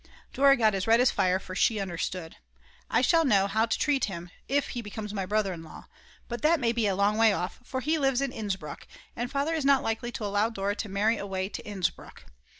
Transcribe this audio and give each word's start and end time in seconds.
Dora 0.33 0.57
got 0.57 0.73
as 0.73 0.87
red 0.87 0.99
as 0.99 1.11
fire, 1.11 1.37
for 1.37 1.53
she 1.53 1.79
understood. 1.79 2.35
I 2.89 3.01
shall 3.01 3.23
know 3.23 3.45
how 3.45 3.67
to 3.67 3.77
treat 3.77 4.05
him 4.05 4.31
if 4.47 4.69
he 4.69 4.81
becomes 4.81 5.13
my 5.13 5.27
brother 5.27 5.53
in 5.53 5.61
law. 5.61 5.85
But 6.27 6.41
that 6.41 6.59
may 6.59 6.71
be 6.71 6.87
a 6.87 6.95
long 6.95 7.19
way 7.19 7.31
off; 7.33 7.59
for 7.63 7.81
he 7.81 7.99
lives 7.99 8.19
in 8.19 8.31
Innsbruck, 8.31 8.87
and 9.15 9.29
Father 9.29 9.53
is 9.53 9.63
not 9.63 9.83
likely 9.83 10.11
to 10.13 10.25
allow 10.25 10.49
Dora 10.49 10.75
to 10.77 10.89
marry 10.89 11.17
away 11.17 11.49
to 11.49 11.61
Innsbruck. 11.67 12.25